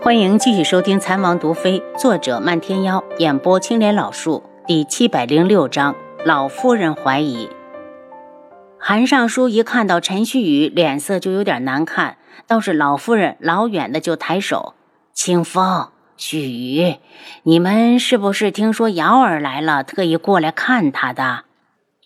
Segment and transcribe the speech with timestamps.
[0.00, 7.48] 欢迎继续收听《残王毒妃》，作者漫天妖，演播青莲老树，第七百零六章：老夫人怀疑。
[8.78, 12.16] 韩尚书一看到陈旭宇，脸色就有点难看。
[12.46, 14.74] 倒是老夫人老远的就抬手
[15.12, 16.98] ：“清风、旭宇，
[17.42, 21.40] 你们是不是听说瑶儿来了，特意过来看她的？”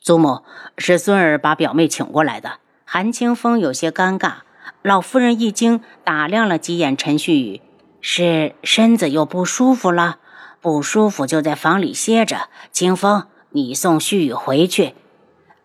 [0.01, 0.43] 祖母，
[0.79, 2.55] 是孙儿把表妹请过来的。
[2.87, 4.33] 韩清风有些尴尬。
[4.81, 7.61] 老夫人一惊，打量了几眼陈旭宇。
[8.03, 10.19] 是身子又不舒服了，
[10.61, 12.49] 不舒服就在房里歇着。
[12.73, 14.95] 清风，你送旭宇回去。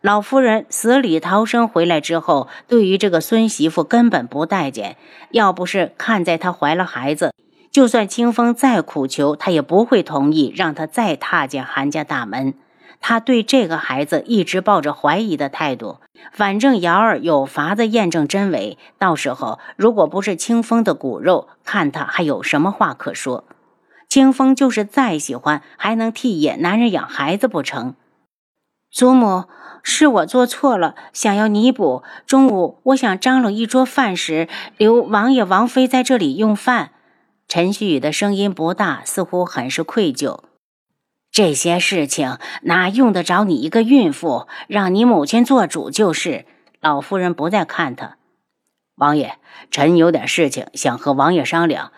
[0.01, 4.95] 老夫人死里逃生回来之后，对于这个孙媳妇根本不待见。
[5.31, 7.33] 要不是看在她怀了孩子，
[7.71, 12.53] 就算清风再苦求，她也不会同意让她再踏进韩家大门。
[12.99, 15.99] 他对这个孩子一直抱着怀疑的态度。
[16.31, 23.45] 反正瑶儿有法子验证真伪，到时候如果不是清风的骨肉，看他还有什么话可说。
[24.09, 27.93] 清风就是再喜欢，还能替野男人养孩子不成？
[28.89, 29.45] 祖母，
[29.83, 32.03] 是我做错了，想要弥补。
[32.25, 36.91] 中午我想张罗一桌饭食，留王爷王妃在这里用饭。
[37.49, 40.39] 陈旭宇的声音不大，似乎很是愧疚。
[41.31, 44.47] 这些事情哪用得着你一个孕妇？
[44.67, 46.45] 让你母亲做主就是。
[46.79, 48.17] 老夫人不再看他。
[48.95, 49.37] 王爷，
[49.71, 51.91] 臣有点事情想和王爷商量，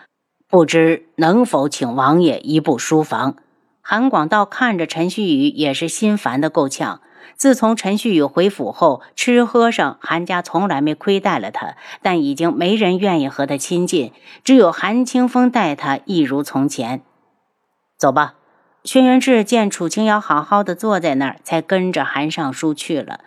[0.48, 3.36] 不知能否请王爷一步书房？
[3.82, 7.00] 韩广道看着陈旭宇，也是心烦的够呛。
[7.36, 14.12] 自从陈旭宇回府后，吃喝上韩家从来没亏待了他，但已经没人愿意和他亲近，
[14.44, 17.02] 只有韩清风待他一如从前。
[17.96, 18.34] 走吧。
[18.82, 23.20] 轩辕志见楚清瑶好好的坐在那儿，才跟着韩尚书去了。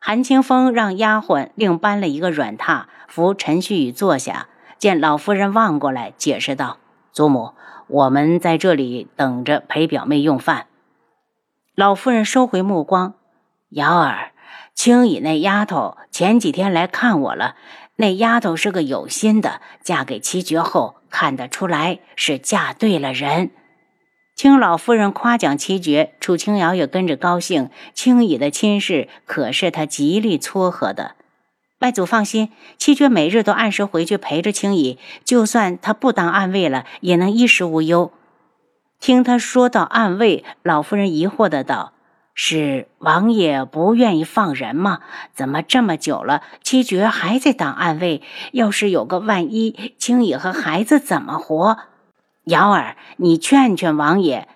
[0.00, 4.48] 韩清风让丫鬟另搬了一个软榻，扶陈旭宇坐下。
[4.78, 6.78] 见老夫人望过来，解释道
[7.12, 7.52] ：“祖母，
[7.86, 10.66] 我们在这里等着陪表妹用饭。”
[11.76, 13.14] 老夫人收回目光
[13.70, 14.32] ：“瑶儿，
[14.74, 17.54] 青姨那丫头前几天来看我了。
[17.96, 23.50] 那丫头是个有心的，嫁给七绝后，看得出来是嫁对了人。”
[24.42, 27.68] 听老夫人夸奖七绝，楚清瑶也跟着高兴。
[27.92, 31.14] 青姨的亲事可是他极力撮合的。
[31.80, 38.12] 外祖放心，七绝每日都按时回去陪着青姨，就算他不当暗卫了，也能衣食无忧。
[38.98, 41.92] 听他说到暗卫，老夫人疑惑的道
[42.32, 45.00] ：“是王爷不愿意放人吗？
[45.34, 48.22] 怎么这么久了，七绝还在当暗卫？
[48.52, 51.76] 要是有个万一，青姨和孩子怎么活？”
[52.50, 54.48] 瑶儿，你劝劝王爷，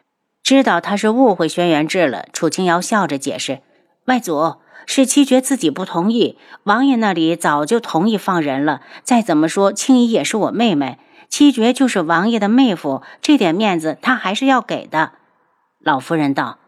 [0.43, 2.27] 知道他是误会轩辕志了。
[2.32, 3.60] 楚清瑶笑着解释
[4.06, 8.81] ：“外祖是七绝自己不同意，王爷那里早就同意放人了。
[9.05, 15.12] 再怎么说，青怡也是我妹妹，七绝就是王爷的妹夫，这点面子他还是要给的。”
[15.78, 16.59] 老夫人道：“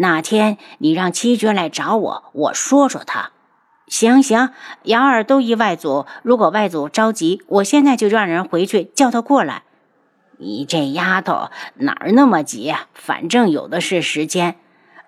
[0.00, 3.32] 哪天你让七绝来找我，我说说他。
[3.88, 4.48] 行行，
[4.84, 6.06] 瑶儿都依外祖。
[6.22, 9.64] 如果外祖着急，我现在就让人回去叫他过来。”
[10.38, 12.74] 你这丫头哪儿那么急？
[12.94, 14.56] 反正有的是时间。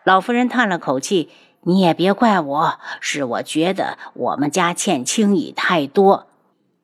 [0.05, 1.29] 老夫人叹了口气
[1.65, 6.29] ：“你也别怪我，是我觉得我们家欠青姨太多。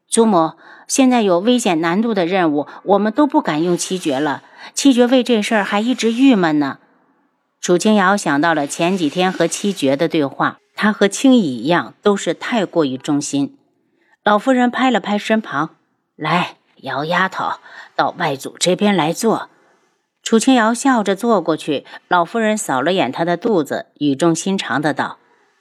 [0.09, 0.53] 祖母，
[0.87, 4.43] 现在有危险难度的任务，我们都不敢用七绝了。
[4.75, 6.79] 七绝为这事儿还一直郁闷呢。”
[7.61, 13.57] 楚清瑶想到了前几天和七绝的对话，他和青姨一样，都是太过于忠心。
[14.23, 15.71] 老夫人拍了拍身旁
[16.15, 17.55] ：“来。”姚丫头，
[17.97, 19.49] 到外祖这边来坐。
[20.23, 25.17] 楚清瑶笑着坐过去，老夫人扫了眼她的肚子，语重心长的道：“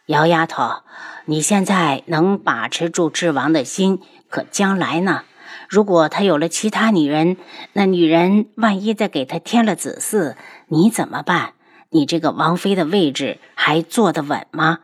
[0.07, 0.81] 姚丫头，
[1.25, 5.23] 你现在能把持住智王的心，可将来呢？
[5.69, 7.37] 如果他有了其他女人，
[7.71, 10.35] 那女人万一再给他添了子嗣，
[10.67, 11.53] 你怎么办？
[11.91, 14.79] 你这个王妃的位置还坐得稳吗？”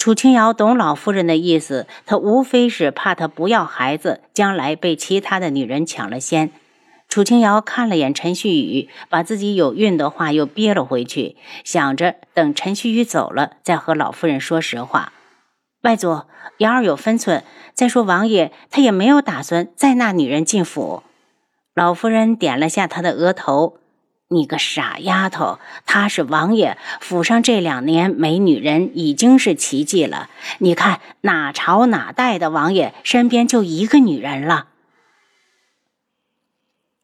[0.00, 6.50] 楚清瑶懂老夫人的意思，她无非是怕她不要孩子，将来被其他的女人抢了先。
[7.06, 15.12] 楚清瑶看了眼陈旭宇，把自己有孕的话又憋了回去，想着等陈旭宇走了再和老夫人说实话。
[15.82, 16.22] 外祖，
[16.56, 17.44] 瑶儿有分寸。
[17.74, 21.02] 再说王爷他也没有打算再纳女人进府。
[21.74, 23.79] 老夫人点了下他的额头。
[24.32, 30.30] 你个傻丫头，他是王爷府上这两年没女人已经是奇迹了。
[30.58, 34.68] 你看哪朝哪代的王爷身边就一个女人了？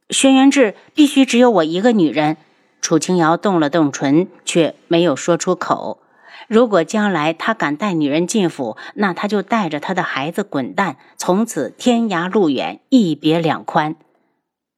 [0.09, 2.37] 轩辕志必须只有我一个女人。
[2.81, 6.01] 楚清瑶动了动唇，却没有说出口。
[6.47, 13.97] 如果将来他敢带女人进府，那他就带着他的孩子滚蛋，从此天涯路远，一别两宽。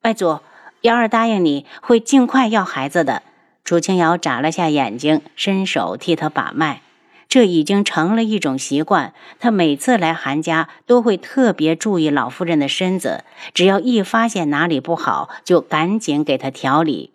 [0.03, 0.39] 外祖，
[0.83, 3.23] 幺儿答应你会尽快要孩子的。
[3.65, 6.83] 楚清瑶眨了下眼睛，伸手替他把脉。
[7.29, 9.13] 这已经成了一种习惯。
[9.39, 17.13] 他每次来韩家，都会特别注意老夫人的身子，只要一发现哪里不好，就赶紧给她调理。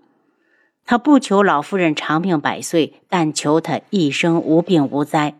[0.85, 5.33] 他不求老夫人长命百岁，但求她一生无病无灾。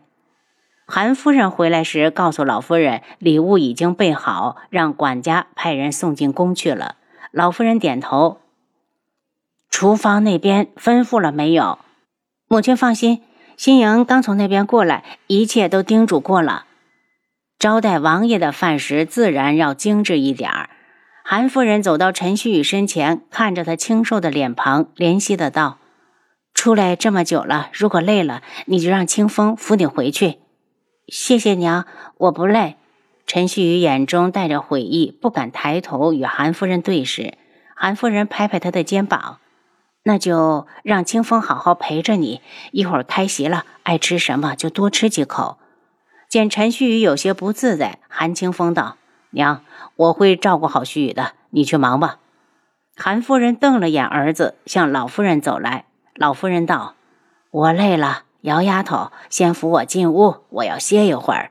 [0.86, 6.96] 韩夫人回来时，告诉老夫人礼物已经备好，让管家派人送进宫去了。
[7.34, 8.38] 老夫人点头。
[9.68, 11.80] 厨房那边吩咐了没有？
[12.46, 13.22] 母亲放心，
[13.56, 16.66] 新莹刚从那边过来，一切都叮嘱过了。
[17.58, 20.70] 招待王爷的饭食自然要精致一点儿。
[21.24, 25.78] 韩夫人走到陈旭宇身前，看着他清瘦的脸庞，怜惜的道
[26.54, 30.38] ：“出来这么久了，如果累了，你就让清风扶你回去。”
[31.08, 31.84] 谢谢娘，
[32.18, 32.76] 我不累。
[33.26, 37.38] 陈旭宇眼中带着悔意，不敢抬头与韩夫人对视。
[37.74, 39.38] 韩夫人拍拍他的肩膀。
[40.06, 42.42] 那就让清风好好陪着你，
[42.72, 45.56] 一会儿开席了，爱吃什么就多吃几口。
[46.28, 48.98] 见陈旭宇有些不自在，韩清风道
[49.32, 49.62] ：“娘，
[49.96, 52.18] 我会照顾好旭宇的，你去忙吧。”
[52.94, 55.86] 韩夫人瞪了眼儿子，向老夫人走来。
[56.14, 56.96] 老夫人道
[57.50, 61.50] ：“我累了，姚丫头先扶我进屋，我要歇一会儿。”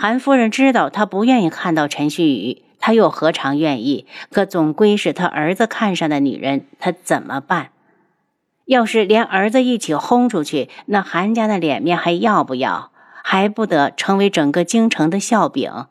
[0.00, 2.62] 韩夫人知道他不愿意看到陈旭宇。
[2.78, 4.06] 他又何尝愿意？
[4.30, 7.70] 可总归是他儿子看上的女人，他怎么办？
[8.66, 12.92] 要是连儿子一起轰出去，那韩家的脸面还要不要？
[13.24, 15.86] 还不得成为整个京城的笑柄？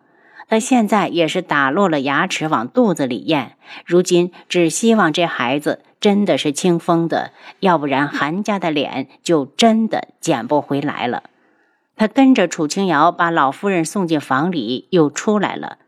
[0.47, 11.23] 他现在也是打落了牙齿往肚子里咽，如今只希望这孩子真的是清风的，要不然韩家的脸就真的捡不回来了。
[11.97, 15.79] 他跟着楚清瑶把老夫人送进房里，又出来了。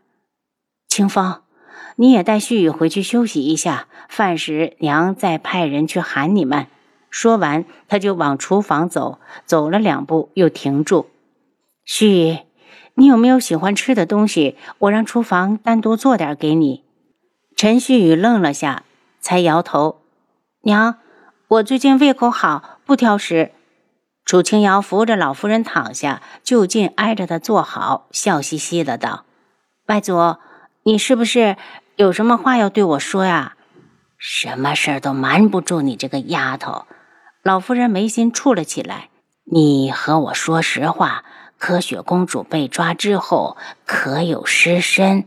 [0.88, 1.42] 清风，
[1.96, 3.86] 你也带旭宇回去休息一下。
[4.08, 6.66] 饭时娘再派人去喊你们。
[7.10, 11.08] 说完，他就往厨房走，走了两步又停住。
[11.84, 12.38] 旭宇，
[12.94, 14.56] 你有没有喜欢吃的东西？
[14.78, 16.82] 我让厨房单独做点给你。
[17.54, 18.82] 陈旭宇愣了下，
[19.20, 20.02] 才摇头。
[20.62, 20.96] 娘，
[21.46, 23.52] 我最近胃口好，不挑食。
[24.30, 29.24] 楚清瑶扶着老夫人躺下，就近挨着她坐好，笑嘻嘻的道
[29.90, 30.36] ：“外祖。”
[30.86, 31.56] 你是不是
[31.96, 33.56] 有什么话要对我说呀？
[34.18, 36.86] 什么事儿都瞒不住你这个丫头。
[37.42, 39.08] 老夫人眉心蹙了起来。
[39.50, 41.24] 你和我说实话，
[41.58, 45.26] 柯雪公主被抓之后可有失身？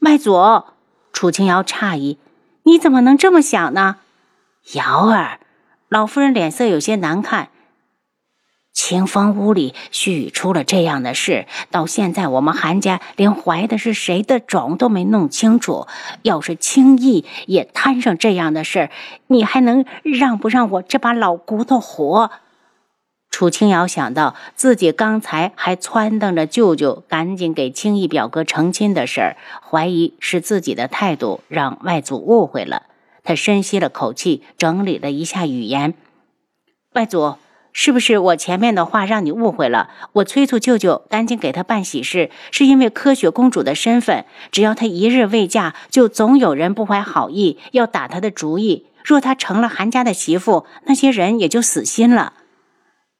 [0.00, 0.64] 麦祖，
[1.12, 2.18] 楚清瑶诧异
[2.66, 3.98] ：“你怎么能这么想呢？”
[4.74, 5.38] 瑶儿，
[5.88, 7.50] 老夫人脸色有些难看。
[8.74, 15.86] 清风屋里，许出了这样的事，到现在我们韩家连怀的是谁的种都没弄清楚。
[16.22, 18.90] 要是轻易也摊上这样的事，
[19.28, 22.32] 你还能让不让我这把老骨头活？
[23.30, 32.82] 楚清瑶想到自己刚才还撺掇着舅舅赶紧给青义表哥成亲的事儿，怀疑是自己的态度让外祖误会了。
[33.22, 35.94] 他深吸了口气，整理了一下语言
[36.94, 37.36] ：“外祖。”
[37.74, 39.90] 是不是我前面的话让你误会了？
[40.12, 48.86] 我催促舅舅赶紧给她办喜事，是因为柯雪公主的身份，只要她一日未嫁，就总有人不怀好意要打她的主意。
[49.04, 52.32] 若她成了韩家的媳妇，那些人也就死心了。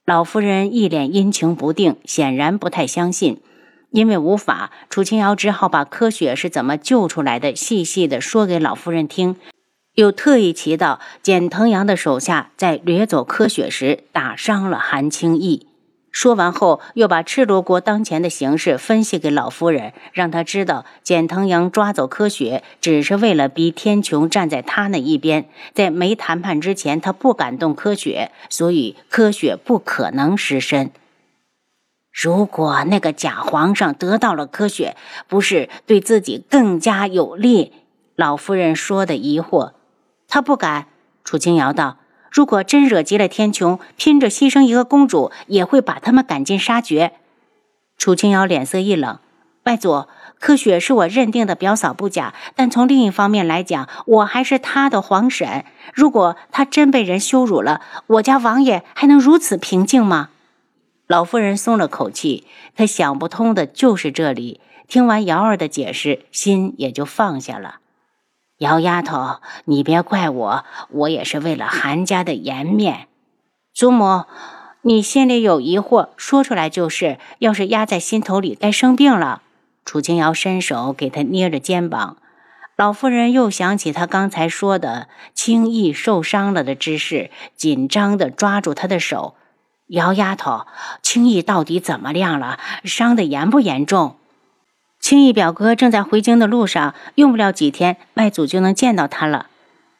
[0.06, 3.42] 老夫人一脸阴晴不定，显然不太相信。
[3.90, 9.36] 因为无法，楚清瑶只好把柯雪是怎么救出来的细细的说给老夫人听。
[9.94, 15.68] 又特意提到简腾阳的手下，在掠走柯雪时打伤了韩青义。
[16.10, 25.48] 说完后，又把赤罗国当前的形势分析给老夫人，让她知道简腾阳抓走柯雪只是为了逼天穹站在他那一边。
[25.74, 30.92] 在没谈判之前，他不敢动柯雪，所以柯雪不可能失身。
[32.12, 34.96] 如果那个假皇上得到了柯雪，
[35.26, 37.72] 不是对自己更加有利？
[38.14, 39.72] 老夫人说的疑惑。
[40.34, 40.86] 他不敢。
[41.22, 41.98] 楚清瑶道
[42.28, 47.12] ：“如果真惹急了天穹，拼着牺牲一个公主，也会把他们赶尽杀绝。”
[47.96, 49.20] 楚清瑶脸色一冷
[49.62, 50.08] ：“外祖，
[50.40, 55.64] 柯雪是我认定的表嫂不假，但从另一方面来讲，我还是她的皇婶。
[55.94, 60.30] 如果她真被人羞辱了，我家王爷还能如此平静吗？”
[61.06, 64.60] 老夫人松了口气，她想不通的就是这里。
[64.88, 67.76] 听完瑶儿的解释，心也就放下了。
[68.58, 73.08] 姚丫头，你别怪我，我也是为了韩家的颜面。
[73.72, 74.24] 祖母，
[74.82, 77.18] 你心里有疑惑，说出来就是。
[77.40, 79.42] 要是压在心头里，该生病了。
[79.84, 82.16] 楚清瑶伸手给他捏着肩膀。
[82.76, 89.34] 老妇人又想起他刚才说的轻易受伤了的之事，紧张地抓住他的手。
[89.88, 90.66] 姚丫头，
[91.02, 92.58] 轻易到底怎么样了？
[92.84, 94.16] 伤得严不严重？
[95.04, 99.48] 轻易表哥正在回京的路上，用不了几天，外祖就能见到他了。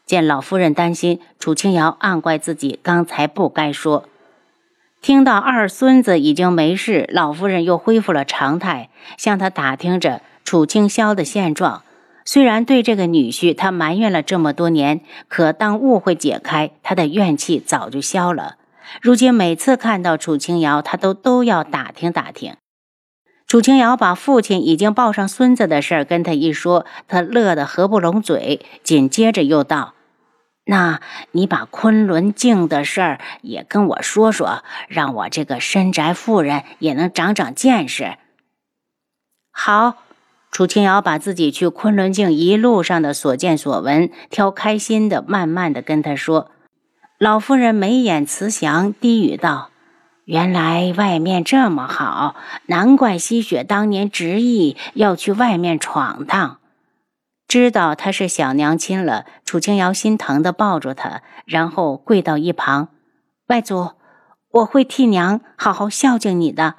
[0.07, 4.09] 见老夫人担心，楚青瑶暗怪自己刚才不该说。
[5.03, 11.83] 听到二孙子已经没事，老夫人又恢复了常态，向他打听着楚清霄的现状。
[12.25, 18.57] 虽然对这个女婿他埋怨了这么多年，可当误会解开，他的怨气早就消了。
[19.03, 22.57] 如今每次看到楚青瑶，他都都要打听打听。
[23.55, 29.95] 楚清瑶把父亲已经抱上孙子的事儿跟他一说，他乐得合不拢嘴，紧接着又道。
[30.65, 38.17] 那你把昆仑镜的事儿也跟我说说，让我这个深宅妇人也能长长见识。
[39.53, 39.99] 好，
[40.51, 46.51] 楚清瑶把自己去昆仑镜一路上的所见所闻挑开心的，慢慢的跟他说。
[47.21, 49.71] 老夫人眉眼慈祥，低语道
[50.25, 52.35] ：“原来外面这么好，
[52.67, 56.59] 难怪西雪当年执意要去外面闯荡。”
[57.47, 62.89] 知道他是小娘亲了，楚清瑶心疼的抱住他，然后跪到一旁
[63.49, 63.93] ：“外祖，
[64.51, 66.77] 我会替娘好好孝敬你的。”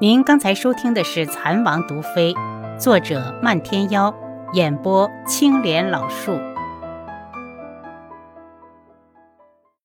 [0.00, 2.32] 您刚才收听的是《蚕王毒妃》，
[2.78, 4.14] 作者漫天妖，
[4.52, 6.53] 演播青莲老树。